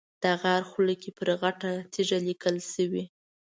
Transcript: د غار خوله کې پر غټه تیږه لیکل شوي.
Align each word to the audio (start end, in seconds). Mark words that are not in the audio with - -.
د 0.23 0.23
غار 0.41 0.61
خوله 0.69 0.95
کې 1.01 1.11
پر 1.17 1.29
غټه 1.41 1.71
تیږه 1.93 2.17
لیکل 2.27 2.55
شوي. 2.73 3.03